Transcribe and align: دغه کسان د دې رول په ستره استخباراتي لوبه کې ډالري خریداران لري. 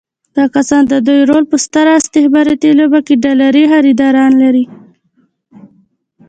دغه 0.35 0.49
کسان 0.55 0.83
د 0.91 0.93
دې 1.07 1.17
رول 1.29 1.43
په 1.51 1.57
ستره 1.65 1.91
استخباراتي 1.99 2.71
لوبه 2.79 2.99
کې 3.07 3.15
ډالري 3.23 3.63
خریداران 3.71 4.31
لري. 4.43 4.65